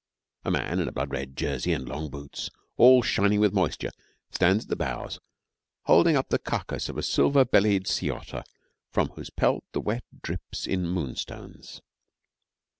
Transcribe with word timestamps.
A 0.43 0.49
man 0.49 0.79
in 0.79 0.89
blood 0.89 1.11
red 1.11 1.37
jersey 1.37 1.73
and 1.73 1.87
long 1.87 2.09
boots, 2.09 2.49
all 2.75 3.03
shining 3.03 3.39
with 3.39 3.53
moisture, 3.53 3.91
stands 4.31 4.63
at 4.65 4.69
the 4.69 4.75
bows 4.75 5.19
holding 5.83 6.15
up 6.15 6.29
the 6.29 6.39
carcase 6.39 6.89
of 6.89 6.97
a 6.97 7.03
silver 7.03 7.45
bellied 7.45 7.85
sea 7.85 8.09
otter 8.09 8.43
from 8.89 9.09
whose 9.09 9.29
pelt 9.29 9.63
the 9.73 9.79
wet 9.79 10.03
drips 10.23 10.65
in 10.65 10.87
moonstones. 10.87 11.81